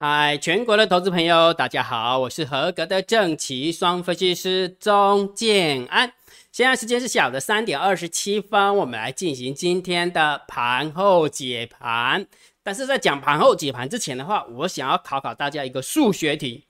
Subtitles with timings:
[0.00, 6.12] 嗨，全国的投资朋友，大家好，我是合格的正奇双分析师钟建安。
[6.52, 12.24] 现在时间是下午的三点二十七分，我们来进行今天的盘后解盘。
[12.62, 16.66] 但是在讲盘后解盘之前的话，我想要考考大家一个数学题。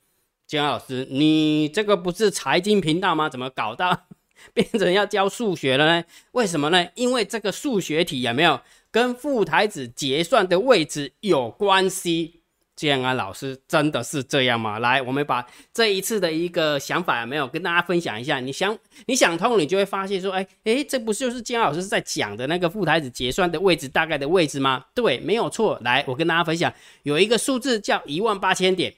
[0.47, 3.29] 建安老师，你这个不是财经频道吗？
[3.29, 4.07] 怎么搞到
[4.55, 6.05] 变成要教数学了呢？
[6.33, 6.89] 为什么呢？
[6.95, 8.59] 因为这个数学题有没有
[8.91, 12.38] 跟副台子结算的位置有关系？
[12.79, 14.79] 建安老师真的是这样吗？
[14.79, 18.39] 来，我们把这一次的一个想法有没有跟大家分享一下？
[18.39, 24.85] 你想，你想通，你就会发现说，哎哎，这不就是建安老师在讲的那个副台子结算的位置大概的位置吗？
[24.95, 25.77] 对，没有错。
[25.83, 26.73] 来，我跟大家分享，
[27.03, 28.95] 有一个数字叫一万八千点，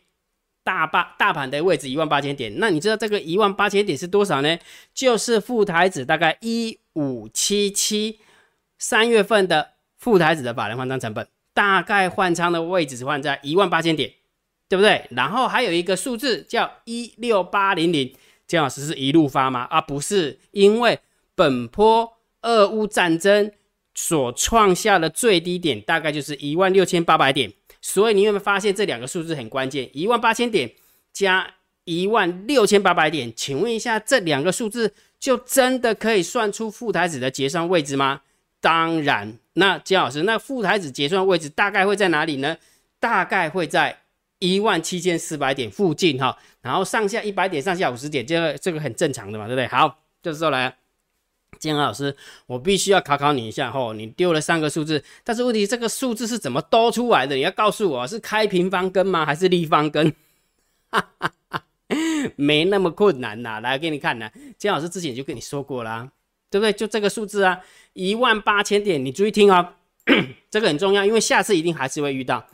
[0.63, 2.53] 大八大盘的位置一万八千点。
[2.59, 4.59] 那你知道这个一万八千点是多少呢？
[4.93, 8.21] 就是副台子大概一五七七
[8.79, 11.27] 三月份的副台子的法人换仓成本。
[11.61, 14.11] 大概换仓的位置是换在一万八千点，
[14.67, 15.07] 对不对？
[15.11, 18.11] 然后还有一个数字叫一六八零零，
[18.47, 19.67] 姜老师是一路发吗？
[19.69, 20.99] 啊，不是，因为
[21.35, 23.53] 本波俄乌战争
[23.95, 29.91] 所创下的最低点大概就是一万六千八百点，所以你有没有发现这两个数字很关键？
[29.93, 30.73] 一万八千点
[31.13, 38.23] 加一万六千八百点，请问一下，这两个数字就真的可以算出副台子的结算位置吗？
[38.61, 39.39] 当然。
[39.55, 42.57] 那姜老师，那副台子结算位置大概会在哪里呢？
[42.99, 43.99] 大概会在
[44.39, 49.67] 一万七千四百点附近哈，然后上下一百点，上下五十点，这个这个很正常的嘛，对不对？
[49.67, 50.77] 好，这时候来，
[51.59, 52.17] 姜老师，
[52.47, 57.35] 我必须要考考你一下吼，你丢了三个数字，但是问题这个数字是怎么多出来的？
[57.35, 59.27] 你要告诉我是开平方根吗？
[59.27, 60.15] 还是立方根？
[60.91, 61.65] 哈哈哈，
[62.37, 66.11] 没那么困难呐，来给你看呐，姜老师之前就跟你说过啦，
[66.51, 66.73] 对不对？
[66.73, 67.61] 就这个数字啊。
[67.93, 69.75] 一万八千点，你注意听哦，
[70.49, 72.47] 这个很重要，因为下次一定还是会遇到。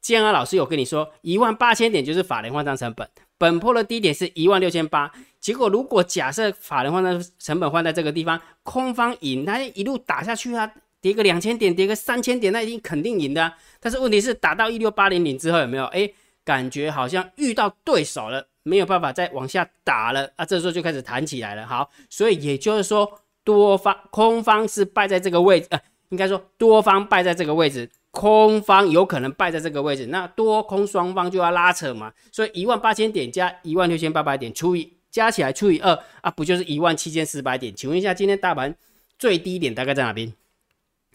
[0.00, 3.06] 建安老师有跟你说，一万八千点就是法人换仓成本，
[3.36, 5.12] 本破的低点是一万六千八。
[5.38, 13.52] 结果如果假设法人换仓成本换在这个地方，空方赢，它一路打下去啊，跌个两千点，跌个三千点，那一定肯定赢的。
[13.78, 15.84] 但是问题是打到一六八零零之后有没有？
[15.86, 16.10] 哎，
[16.44, 21.66] 感觉好像遇到对手了，没有办法再往下打了啊，这时候就开始弹起来了。
[21.66, 23.20] 好，所以也就是说。
[23.48, 32.12] 多方空方是败在这个位置，呃，应该说多方败在这个位置，空方有可能败在这个位置，那多空双方就要拉扯嘛。
[32.30, 37.74] 所以一万八千点加一万六千八百点除以加起来除以二啊，不就是一万七千四百点？
[37.74, 38.76] 请问一下，今天大盘
[39.18, 40.30] 最低点大概在哪边？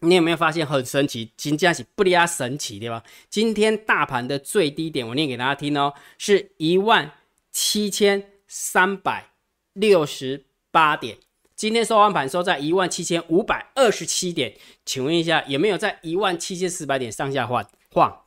[0.00, 1.30] 你有没有发现很神奇？
[1.36, 3.00] 金价是不离啊神奇对吧？
[3.30, 7.12] 今天大盘的最低点，我念给大家听哦，是一万
[7.52, 9.28] 七千三百
[9.72, 11.16] 六十八点。
[11.56, 14.52] 今天收盘盘收在一万七千五百二十七点，
[14.84, 18.22] 请问一下有没有在一万七千四百点上下晃晃？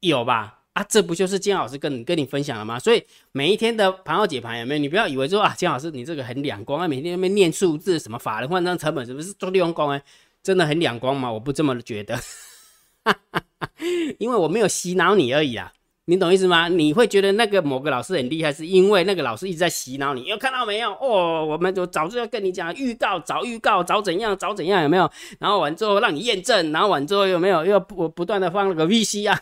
[0.00, 0.58] 有吧？
[0.74, 2.78] 啊，这不就是金老师跟跟你分享了吗？
[2.78, 4.78] 所以每一天的盘后解盘有没有？
[4.78, 10.02] 你不要以为说啊，金老师你这个很两光啊，每天那边念数字，什么法人换张成本，是不是做利用光哎？
[10.42, 11.32] 真的很两光吗？
[11.32, 12.20] 我不这么觉得，
[14.18, 15.72] 因为我没有洗脑你而已啊。
[16.10, 16.66] 你懂意思吗？
[16.66, 20.24] 你会觉得那个某个老师很厉害，是因为那个老师一直在洗脑你。
[20.24, 20.90] 有看到没有？
[20.94, 25.08] 哦，我们就早就要跟你讲预告，早预告，早怎样，早怎样，有没有？
[25.38, 29.40] 然后完之后让你验证，然后完之后有没有又不不断的放那个 VC 啊？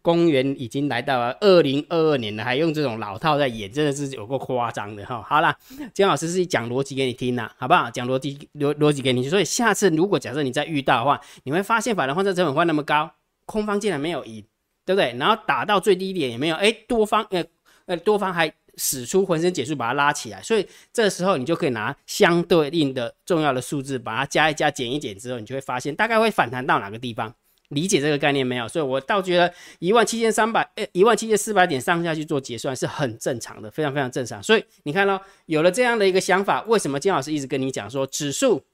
[0.00, 5.22] 公元已经来到了二零二二年了，还用这种老套在演，真的是有够夸张的哈。
[5.28, 5.54] 好了，
[5.92, 7.90] 姜老师是讲逻辑给你听呐，好不好？
[7.90, 13.10] 讲逻辑逻逻辑给你，所以下次如果假设你再遇到的话，你会发现法人换车成本换那么高。
[13.50, 14.44] 空方竟然没有赢，
[14.84, 15.12] 对不对？
[15.18, 17.44] 然后打到最低点也没有，哎，多方呃
[17.86, 27.34] 呃多方还使出浑身解数把它拉起来，所以这时候你就可以拿相对应的重要的数字把它加一加减一减之后，你就会发现大概会反弹到哪个地方？
[27.68, 28.66] 理解这个概念没有？
[28.66, 34.42] 所以我倒觉得一万七千三百呃一万七千四百点上下去做结算是很正常的，非常非常正常。
[34.42, 38.64] 所以你看到有了这样的一个想法，为什么金老师一直跟你讲说指数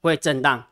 [0.00, 0.68] 会震荡，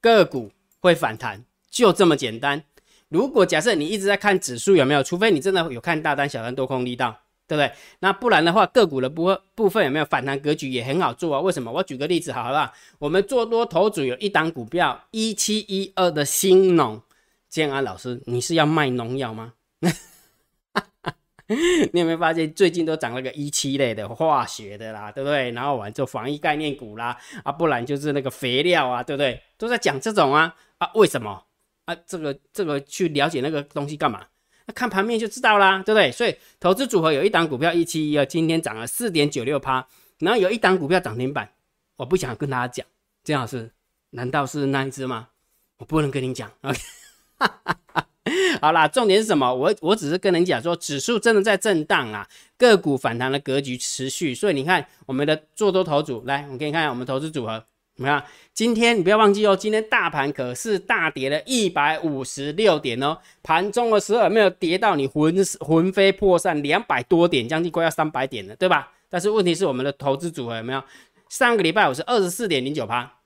[0.00, 1.44] 个股会反弹？
[1.74, 2.62] 就这么简单。
[3.08, 7.72] 如果假设你一直在看指数有没有，除非你真的有看大单、小单、多空力道，对不对？
[7.98, 11.40] 那不然的话，个股的部部分有没有反弹格局也很好做啊？
[11.40, 11.72] 为什么？
[11.72, 12.72] 我举个例子，好不好？
[13.00, 17.02] 我们做多头组有一档股票一七一二的新农，
[17.48, 19.54] 建安老师，你是要卖农药吗？
[21.92, 25.50] 你有没有发现最近都涨了个一七类的化学的啦，对不对？
[25.50, 29.42] 然后完做防疫概念股啦，啊，不然就是那个肥料啊，对不对？
[29.58, 31.44] 都在讲这种啊啊，为什么？
[31.84, 34.26] 啊，这个这个去了解那个东西干嘛？
[34.66, 36.10] 那看盘面就知道啦，对不对？
[36.10, 39.86] 所以投资组合有一档股票一七一二，今天涨了四点九六趴，
[40.18, 41.50] 然后有一档股票涨停板，
[41.96, 42.86] 我不想跟大家讲，
[43.22, 43.70] 这样是
[44.10, 45.28] 难道是那一只吗？
[45.76, 46.78] 我不能跟你讲，OK？
[48.62, 49.52] 好啦，重点是什么？
[49.54, 52.26] 我我只是跟人讲说，指数真的在震荡啊，
[52.56, 58.22] 个股反弹的格局持续，所以你看我们的做多头组，来，我给你看我们投资组合，怎么样？
[58.52, 68.92] 今天你不要忘记哦，今天大盘可是大跌了一百五十六点哦，盘中的时候没有跌到你魂魂飞魄散两百多点，将近快要三百点了，对吧？
[69.08, 70.82] 但是问题是我们的投资组合有没有？
[71.28, 73.18] 上个礼拜我是二十四点零九趴，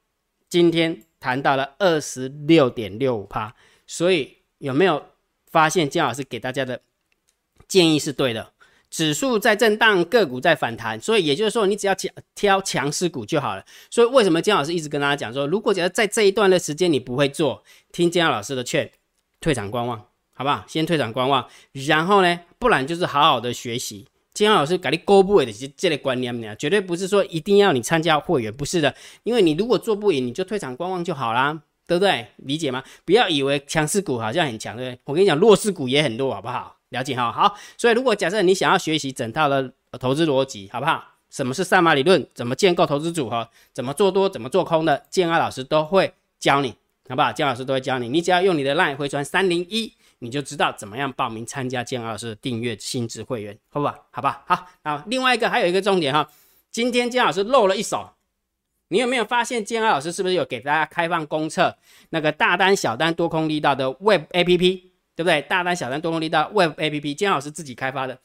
[0.48, 3.54] 今天谈到了二十六点六五趴，
[3.86, 4.36] 所以。
[4.58, 5.00] 有没有
[5.52, 6.80] 发现姜老师给大家的
[7.68, 8.50] 建议是对的？
[8.90, 13.64] 指数在震荡，个股在反弹，所以也就是说，你只要挑挑强势股就好了。
[13.90, 17.62] 所以为什么姜老师一直跟大家讲说，如果假如在这一段的时间你不会做，
[17.92, 18.90] 听姜老师的劝，
[19.40, 19.98] 退场观望，
[20.34, 20.64] 好不好？
[20.66, 24.06] 先退场观望，然后呢，不然就是好好的学习。
[24.34, 28.94] 姜老师给你勾不的这类观念呢，绝对不是说一定要你参加会员，不是的，
[29.24, 31.62] 因为你如果做不赢，你就退场观望就好啦。
[31.88, 32.26] 对不对？
[32.36, 32.84] 理解吗？
[33.06, 35.00] 不要以为强势股好像很强，对不对？
[35.04, 36.76] 我跟你讲，弱势股也很弱，好不好？
[36.90, 37.30] 了解哈。
[37.30, 41.04] 好，所以如果假设你想要学习整套的投资逻辑，好不好？
[41.30, 42.26] 什么是赛马理论？
[42.32, 43.48] 怎么建构投资组合？
[43.72, 44.28] 怎么做多？
[44.28, 45.04] 怎么做空的？
[45.10, 46.74] 建安老师都会教你，
[47.08, 47.30] 好不好？
[47.30, 48.08] 建安老师都会教你。
[48.08, 54.06] 你只要用你的 LINE 回传三零一，你就知道怎么样报名参加建安老师的订阅新职会员，好不好？
[54.10, 54.42] 好吧。
[54.46, 55.02] 好，好。
[55.06, 56.26] 另外一个还有一个重点哈，
[56.70, 58.08] 今天建老师漏了一手。
[58.90, 61.76] 你有没有发现建安老师是不是有给大家开放公测
[62.08, 64.82] 那个大单、小单、多空力道的 Web APP，
[65.18, 65.42] 对不对？
[65.42, 68.16] 大单、小单、多空力道 Web APP，姜老师自己开发的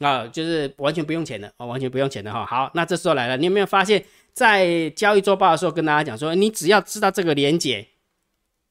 [0.00, 2.44] 啊，就是完全不用钱的哦，完全不用钱的哈。
[2.44, 4.04] 好，那这时候来了，你有没有发现，
[4.34, 7.88] 在交易周报的时候跟大家讲说，你只要知道这个连接，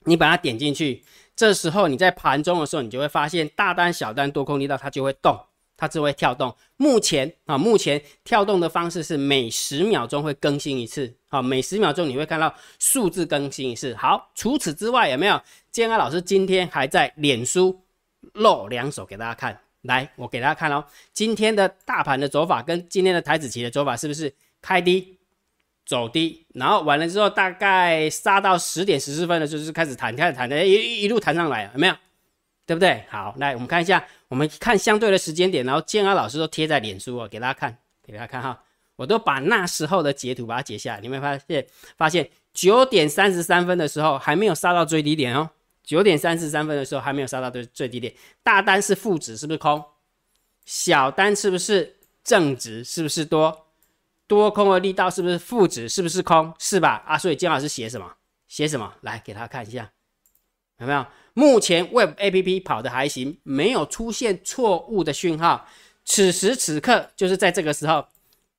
[0.06, 1.04] 你把它点进去，
[1.36, 5.36] 这时候你在盘中的时候，你就会发现大单、小单、多空力道它就会动。
[5.76, 13.96] 它只会跳动，目前啊，目前跳动的方式是每十秒钟会更新一次，好，每十秒钟你会看到数字更新一次。
[13.96, 15.42] 好，除此之外有没有？
[15.72, 17.84] 建安老师今天还在脸书
[18.34, 24.32] 露两手给大家看，来，我给大家看哦，今天的大盘的走法跟今天的台子棋的走法是不是
[24.62, 25.18] 开低
[25.88, 31.96] 走低，然后完了之后大概杀到十点十四分的时候就开始弹，开始弹的一一路弹上来，有没有？
[32.68, 33.04] 对不对？
[33.10, 37.76] 好，来我们看一下，我们看相对的时间点，然后建安老师都贴在脸书哦，给大家看，
[38.06, 38.62] 给大家看哈，
[38.96, 41.68] 我都把那时候的截图把它截下来，你会发现，
[41.98, 45.50] 发现九点三十三分的时候还没有杀到最低点哦，
[45.84, 48.14] 九点三十三分的时候还没有杀到最最低点，
[48.44, 49.84] 大单是负值是不是空？
[50.66, 53.68] 小单是不是正值是不是多？
[54.26, 56.54] 多空的力道是不是负值是不是空？
[56.58, 57.04] 是吧？
[57.06, 58.14] 啊，所以金老师写什么？
[58.48, 58.94] 写什么？
[59.02, 59.92] 来给他看一下，
[60.78, 61.06] 有没有？
[61.34, 65.68] 目前 Web A P P 跑的还行，没有出现错误的讯号。
[66.06, 68.06] 此时此刻就是在这个时候，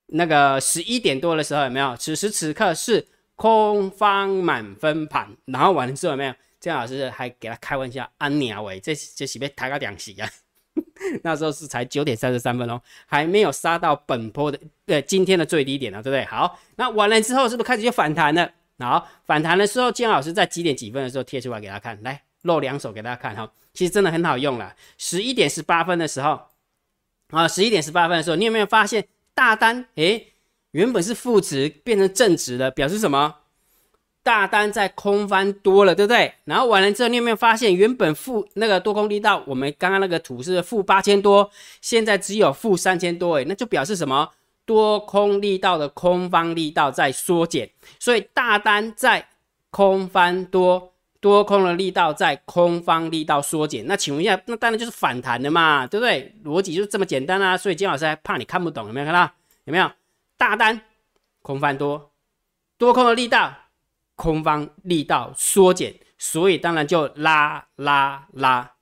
[0.07, 1.95] 那个十一点多的时候有没有？
[1.97, 6.33] 此时此刻是空方满分盘，然后完了之后有没有？
[6.59, 10.29] 姜老师还给他开玩笑，安鸟喂，这这是被抬个两席啊？
[11.23, 16.25] 那时候是才九点三十三分哦，还没有杀到本波的呃今天的最低点呢，对不对？
[16.25, 18.51] 好，那完了之后是不是开始就反弹了？
[18.79, 22.21] 好，反弹的时候，姜老师在几点几分的时候贴出来给他看，来。
[22.45, 24.75] 露两手给大家看哈，其实真的很好用了。
[24.99, 26.39] 十一点十八分的时候，
[27.31, 29.03] 啊，十一点十八分的时候，你有没有发现
[29.35, 29.85] 大单？
[29.95, 30.33] 诶，
[30.71, 33.35] 原本是负值变成正值了，表示什么？
[34.23, 36.33] 大单在空翻多了，对不对？
[36.45, 44.31] 然后完了之后，你有没有发现原本负那个多空力道，我们刚刚那个图是负八千多，现在只有负三千多，诶，那就表示什么？
[44.65, 47.69] 多空力道的空方力道在缩减，
[47.99, 49.27] 所以大单在
[49.69, 50.94] 空翻多。
[51.25, 56.35] 多空的力道在空方力道缩减，那请问一下，那当然就是反弹的嘛，对不对？
[56.43, 57.57] 逻辑就这么简单啊。
[57.57, 59.33] 所以金老师还怕你看不懂，有没有看到？
[59.63, 59.91] 有没有
[60.37, 60.79] 大单
[61.41, 62.11] 空翻多，
[62.77, 63.51] 多空的力道
[64.15, 68.73] 空方力道缩减，所以当然就拉拉拉。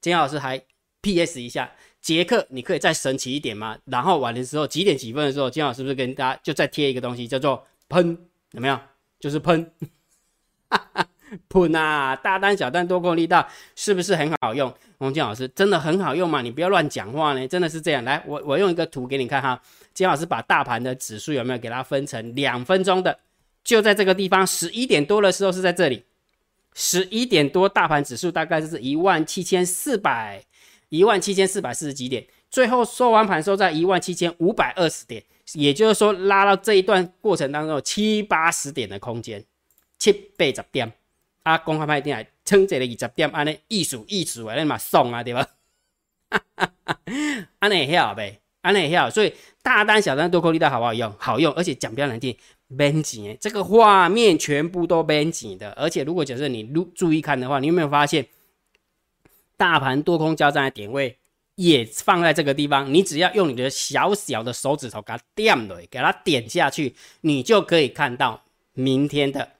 [0.00, 0.62] 金老师还
[1.00, 1.42] P.S.
[1.42, 1.68] 一下，
[2.00, 3.76] 杰克，你可以再神奇一点吗？
[3.86, 8.16] 然后晚的时候几点几分的时候，金老师是不是跟大家就再贴一个东西，叫做喷？
[8.52, 8.78] 有没有？
[9.18, 9.72] 就是喷。
[10.70, 11.04] 哈哈。
[11.48, 12.16] 喷 啊！
[12.16, 14.72] 大单、小单、多空力道是不是很好用？
[14.98, 16.42] 洪金老师真的很好用吗？
[16.42, 18.02] 你不要乱讲话呢，真的是这样。
[18.04, 19.60] 来，我我用一个图给你看哈。
[19.94, 23.18] 金老师把大盘的指数有没有给它分成两分钟的？
[23.64, 26.04] 就在这个地方，十一点多的时候是在这里。
[26.74, 30.42] 十一点多，大盘指数大概是一万七千四百，
[30.88, 32.24] 一万七千四百四十几点。
[32.50, 35.22] 最后收完盘收在一万七千五百二十点，
[35.54, 39.44] 也就是说拉到这一段过程当中有七八十点的空间，
[39.98, 40.92] 七八十点。
[41.48, 45.46] 啊，公开派定来撑这个二十点，安尼艺术艺术安尼嘛送啊，对吧？
[47.58, 49.08] 安尼也好呗，安尼也好。
[49.08, 51.10] 所以大单、小单、多空力道好不好用？
[51.18, 52.36] 好用，而且讲比较难听，
[52.76, 55.70] 编辑这个画面全部都编辑的。
[55.72, 58.26] 而且如果假设你注注意看的话，你有没有发现
[59.56, 61.16] 大盘多空交战的点位
[61.54, 69.52] 也放在这个地方，你只要用你的小小的手指头给它点了，给它点下去，你就可以看到明天的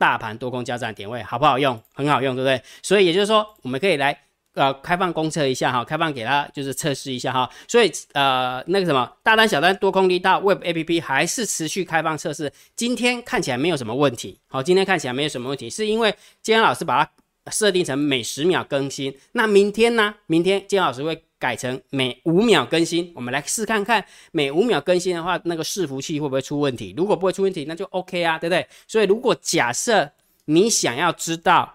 [0.00, 1.78] 大盘多空交战点位，好不好用？
[1.94, 2.60] 很好用，对不对？
[2.82, 4.18] 所以也就是说，我们可以来。
[4.54, 20.12] 呃，开放公测一下哈，开放给他就是测试一下哈，所以呃那个什么大单小单多空力道 Web A P P 还是持续开放测试，今天看起来没有什么问题，好，今天看起来没有什么问题，是因为今天老师把它设定成每十秒更新，那明天呢？
[20.26, 26.94] 明天金老师会改成每五秒更新，我们来试看看每五秒更新的话，那个伺服器会不会出问题？
[26.96, 28.64] 如果不会出问题，那就 OK 啊，对不对？
[28.86, 30.08] 所以如果假设
[30.44, 31.74] 你想要知道。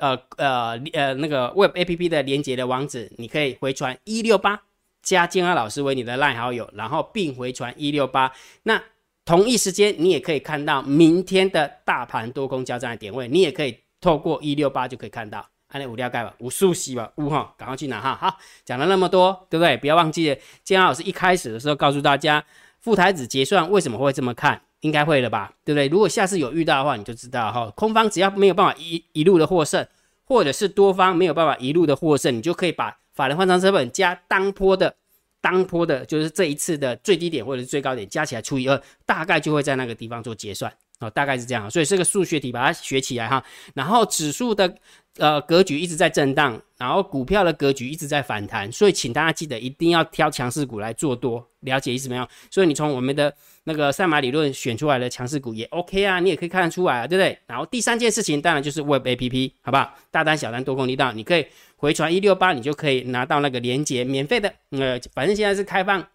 [0.00, 4.58] 呃呃呃，那个 Web A P P 的连接的网址，你可以回传一六八，
[5.02, 8.32] 加建安老师为你的赖好友，然后并回传一六八。
[8.62, 8.82] 那
[9.26, 15.46] 同一时间，你也可以看到明天的大盘多空交战的点位，你也可以透过一六八就可以看到。
[15.70, 18.14] 按那五料盖吧，五数息吧，五哈，赶快去拿哈。
[18.14, 19.76] 好，讲了那么多，对不对？
[19.76, 22.44] 不要忘记了，建安老师一开始的时候告诉大家，
[22.78, 24.62] 副台子结算为什么会这么看。
[24.80, 25.88] 应该会了吧，对不对？
[25.88, 29.86] 如果下次有遇到的话，你就知道哈，空方只要没有办法一一路的获胜，
[30.24, 34.96] 或者是多方没有办法一路的获胜，你就可以把法人换仓成本加当坡的
[35.42, 40.72] 当坡的，就是这一次的最低点或者是最高点加起来除以二，大概就会在那个地方做结算。
[41.00, 43.42] 哦，大概是这样，所以这个数学题把它学起来哈。
[43.74, 44.72] 然后指数的
[45.16, 52.28] 呃格局一直在震荡，然后股票的格局一直在反弹，所以请大家记得一定要挑强势股来做多，了解意思没有？
[52.50, 57.38] 所以你从我们的那个赛马理论选出来的强势股也 OK 啊，你也可以看得出来啊，对不对？
[57.46, 59.94] 然后第三件事情当然就是 Web APP，好不好？
[60.10, 66.06] 大单小单多空力道，你可以回传一六八，你就可以拿到那个连接，免费的，呃，反正现在是开放。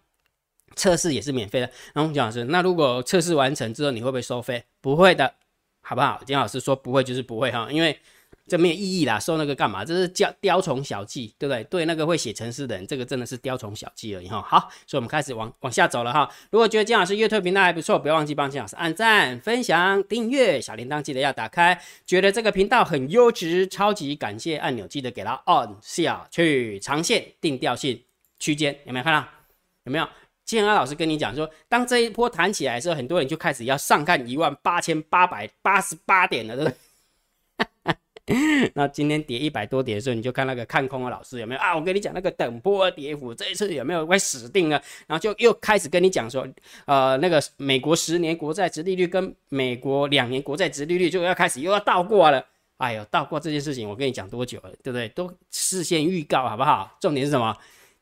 [0.76, 1.68] 测试也是免费的。
[1.92, 4.62] 然后蒋老师，那如果测试完成之后，你会不会收费？
[4.80, 5.34] 不会的，
[5.80, 6.22] 好不好？
[6.24, 7.98] 金老师说不会就是不会哈，因为
[8.46, 9.84] 这没有意义啦，收那个干嘛？
[9.84, 11.64] 这是雕雕虫小技，对不对？
[11.64, 14.40] 对那个会写程式的人，这个真的是雕虫小技而已哈。
[14.40, 16.30] 好，所以我们开始往往下走了哈。
[16.50, 21.80] 如果觉得金老师阅读频道还不错，不要忘记帮金老师按赞、分享、订阅，小铃铛记得要打开。
[22.04, 26.78] 觉得这个频道很优质，超级感谢按钮记得给它按下去。
[26.78, 28.00] 长线定调性
[28.38, 29.28] 区间有没有看到？
[29.84, 30.08] 有没有？
[30.46, 36.76] 建安老师跟你讲说，当这一波弹起来的时候，很多人就开始要上看一万八千八百八十八点了，对不对？
[38.74, 41.76] 那今天跌一百多点的时候，你就看那个看空的老师有没有啊？
[41.76, 44.82] 我跟你讲那个等波跌幅，这一次有没有会死定了？
[45.06, 46.46] 然后就又开始跟你讲说，
[46.86, 52.44] 呃，那个美国十年国债值利率跟美国两年国债值利率就要开始又要倒挂了。
[52.78, 55.08] 哎呦，倒挂这件事情，我跟你讲多久了，对不对？
[55.10, 56.96] 都事先预告好不好？
[57.00, 57.56] 重点是什么？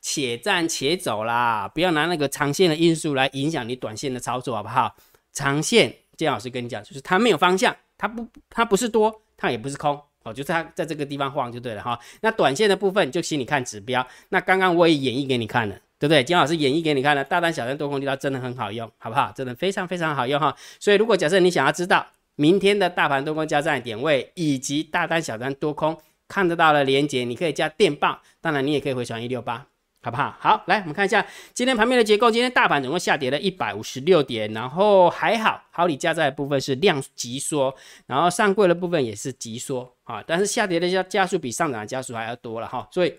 [0.07, 4.95] 且战且走啦，不要拿那个长线的因素来影响你短线的操作，好不好？
[5.33, 11.99] 长线，建老师跟你讲，就是它没有方向，它不，它不是多，它也不是空，哦，就是它在这个地方晃就对了哈。
[12.21, 14.05] 那短线的部分就请你看指标。
[14.29, 16.23] 那刚刚我也演绎给你看了，对不对？
[16.23, 19.33] 金老师演绎给你看了，大单、小单、多空力道真的很好用，好不好？
[19.35, 20.55] 真的非常非常好用哈。
[20.79, 25.97] 所以如果假设你想要知道明天的大盘多空交战点位以及大单、小单、多空
[26.27, 29.65] 看得到的连接，你可以加电报，当然你也可以回传一六八。
[30.05, 30.37] 好不好？
[30.39, 32.29] 好，来我们看一下今天盘面的结构。
[32.29, 43.17] 今天大盘总共下跌了一百五十六点，然后还好，好理加在的部分是量急缩，然后上柜的部分也是急缩啊，但是下跌的加加速比上涨的加速还要多了哈，所以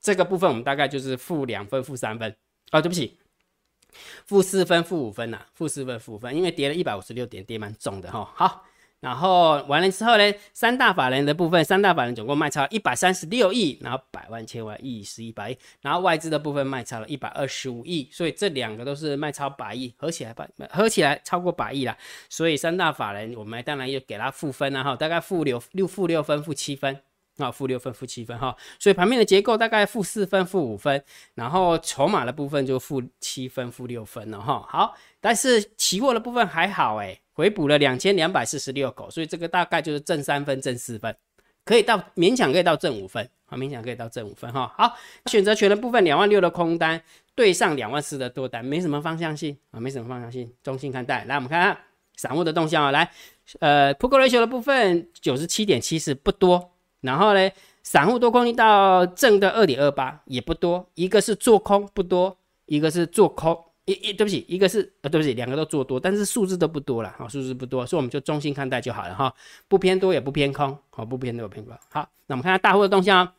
[0.00, 2.34] 这个部分我们大概就是负两分、负三分
[2.72, 3.16] 啊，对不起，
[4.26, 8.28] 负四分、负五分呐，负四分、负五分，因为跌了一百五十六点，跌蛮重的哈。
[8.34, 8.66] 好。
[9.00, 21.96] 然后完了之后呢，三大法人的部分，三大法人总共卖超一百三十六亿，然后百万千万亿是一百亿，然后外资的部分卖超了一百二十五亿，所以这两个都是卖超百亿，合起来百合起来超过百亿了，
[22.28, 27.00] 所以三大法人我们当然又给他负分了哈，大概负六六负六分负七分。
[27.38, 31.02] 啊，负六分、负七分哈，所以盘面的结构大概负四分、负五分，
[31.34, 34.62] 然后筹码的部分就负七分、负六分了哈。
[34.68, 41.14] 好，但是期货的部分还好哎，回补了两千两百四十六口，所以这个大概就是正三分、正四分，
[41.64, 44.72] 可以到勉强可以到正五分，好，勉强可以到正五分哈。
[44.76, 44.96] 好，
[45.26, 47.02] 选择权的部分两万六的空单
[47.34, 51.24] 对上两万四的多单，没什么方向性啊，没什么方向性，中性看待。
[51.24, 51.78] 来，我们看看
[52.16, 53.10] 散户的动向啊，来，
[53.60, 56.72] 呃，Put Ratio 的部分九十七点七四不多。
[57.00, 57.50] 然后呢，
[57.82, 69.34] 散户多空力到正的二点二八也不多，一个是做空不多，一个是做空，一一对不起，一个是呃对不起，两个都做多，但是数字都不多了，哈，数字不多，所以我们就中心看待就好了哈，
[69.68, 71.74] 不偏多也不偏空，好，不偏多不偏空。
[71.88, 73.32] 好，那我们看下大户的动向哦，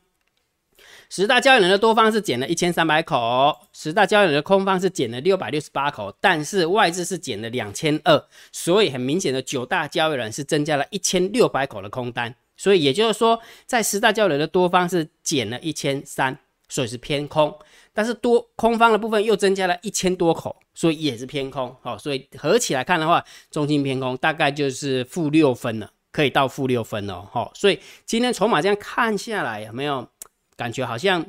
[1.09, 12.35] 十大交易人的多方是减了一千三百口，十大交易人的空方是减了六百六十八口，但是外资是减了两千二，所以很明显的九大交易人是增加了一千六百口的空单。
[12.57, 16.37] 所以也就是说，在十大交流的多方是减了一千三，
[16.71, 17.55] 所以是偏空。
[17.93, 21.75] 但是多空方的部分又增加了一千多口，所以也是偏空。
[21.81, 27.21] 好，所以合起来看的话，中心偏空大概就是负六分了，可以到负六分了。
[27.31, 30.07] 好，所以今天筹码这样看下来，有没有
[30.55, 31.25] 感觉好像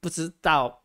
[0.00, 0.82] 不知道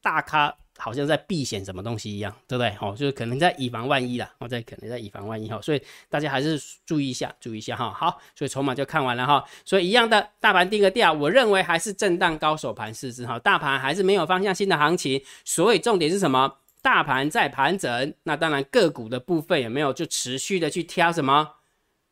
[0.00, 0.56] 大咖？
[0.80, 2.74] 好像在避险什么东西一样，对不对？
[2.80, 7.92] 哦，就是可能在以防万一啦，哦，在可能在以防万一哈，所以大家还是注意一下，注意一下哈。
[7.92, 9.44] 好，所以筹码就看完了哈。
[9.64, 13.38] 所以一样的，大盘定个调，我认为还是震荡高手盘试试哈。
[13.38, 16.56] 大盘还是没有方向性的行情，所以重点是什么？
[16.82, 21.56] 大盘在盘整，那当然个股的部分有没有就持续的去挑什么？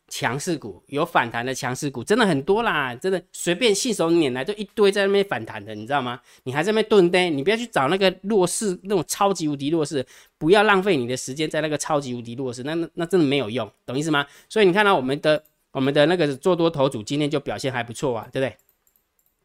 [0.09, 6.19] 强势股有反弹的强势股真的很多啦，真的随便信手拈来就一堆在那边反弹的，你知道吗？
[6.45, 10.05] 你还在那边蹲呆，你不要去找那个弱势那种超级无敌弱势，
[10.39, 14.27] 不要浪费你的时间在那个超级无敌弱势，那那那真的没有用，懂意思吗？
[14.49, 18.57] 所以你看到我们的我们的那个做多头组今天就表现还不错啊，对不对？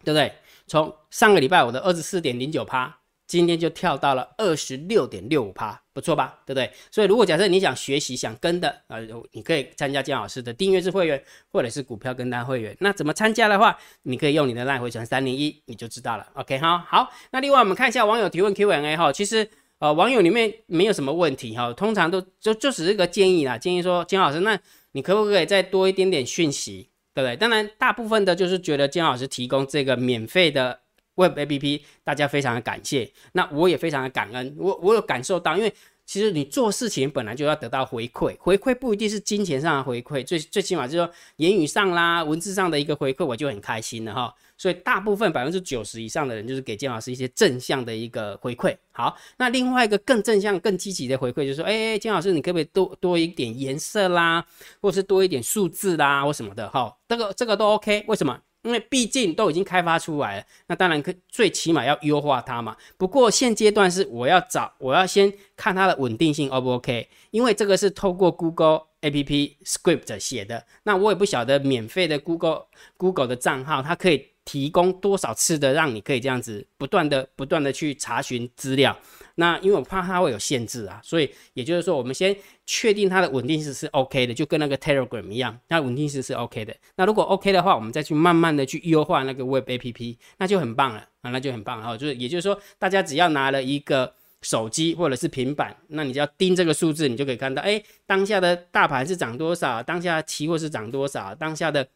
[0.05, 0.33] 对不对？
[0.65, 2.99] 从上个礼拜我的二十四点零九趴。
[3.25, 6.39] 今天就跳到了二十六点六五趴，不错吧？
[6.45, 6.69] 对不对？
[6.91, 8.97] 所以如果假设你想学习、想跟的啊，
[9.31, 12.75] 你可以参加姜老师的订阅制会员，或者是股票跟单会员。
[12.79, 16.27] 那怎么参加的话，你可以用你的赖回传三零一，你就知道了。
[16.33, 17.09] OK 哈，好。
[17.31, 19.49] 那另外我们看一下网友提问 Q&A 哈，其实
[19.79, 24.59] 呃网友里面没有什么问题哈，通常都就就只是个建议啦，建议说姜老师，那
[24.91, 27.37] 你可不可以再多一点点讯息，对不对？
[27.37, 30.82] 当然大部分的就是觉得姜老师提供这个免费的。
[31.15, 35.73] Web A P P，大家非常的感谢，那我也非常的感恩，我我有感受到，因为
[36.05, 44.33] 其实你做事情本来就要得到回馈，回馈不一定是金钱上的回馈，最最起码就是说言语上啦、文字上的一个回馈，我就很开心了哈。
[44.57, 48.75] 所以大部分百分之九十以上的人就是给建老师一些正向的一个回馈。
[48.91, 54.45] 好，那另外一个更正向、更积极的回馈就是说，哎，建老师你可不可以多多一点颜色啦，
[54.81, 56.95] 或是多一点数字啦，或什么的哈？
[57.07, 58.39] 这个这个都 OK，为什么？
[58.63, 62.75] 因为毕竟都已经开发出来了，那当然可最起码要优化它嘛。
[62.97, 67.07] 不过现阶段是我要找，我要先看它的稳定性 O 不 OK？
[67.31, 72.65] 因为这个是透过 Google A P P Script 写的，那我也不晓得免费的 Google
[72.97, 74.32] Google 的账号它可以。
[74.45, 78.97] 提供多少次的让你可以这样子不断的不断的去查询资料，
[79.35, 86.75] 那因为我怕它会有限制啊，所以也就是说我们先确定它的稳定性是 OK 的，就跟那个 Telegram 一样，它稳定性是 OK 的。
[86.95, 91.95] 那如果 OK 的话，我们再去慢慢的去优化那个 Web APP，那就很棒了啊，那就很棒哈。
[91.95, 101.87] 就是也就是说，大家只要拿了一个手机或者是平板，那你就要盯这个数字，你就可以看到，哎，当下的大盘是涨多少，当下期货是涨多少，当下的。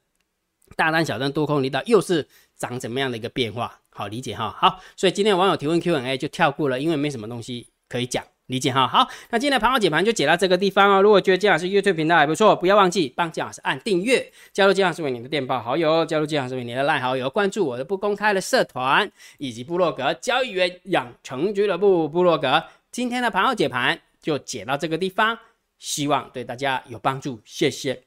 [0.75, 3.79] 大单、小单、多空力道又是长怎么样的一个变化？
[3.89, 4.55] 好理解哈。
[4.57, 8.87] 好，所以今天网友提问 Q&A 就跳过了，因为没什么东西可以讲，理解哈。
[8.87, 11.01] 好，那今天的盘后解盘就解到这个地方哦。
[11.01, 22.63] 如果觉得姜老师 YouTube 频道还不错，不要忘记帮姜老师按订阅，加入姜老师为你的电报好友，加入姜老师为你的赖好友，关注我的不公开的社团以及部落格交易员养成俱乐部部落格。
[22.91, 25.39] 今天的盘后解盘就解到这个地方，
[25.79, 28.06] 希望对大家有帮助，谢谢。